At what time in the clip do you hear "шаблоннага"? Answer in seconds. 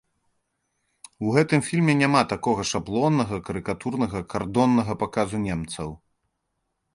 2.71-3.37